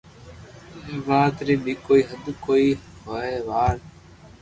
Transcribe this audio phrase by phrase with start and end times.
[1.07, 2.69] وات ري بي ڪوئي ھد ھوئي
[3.05, 3.75] ھي وار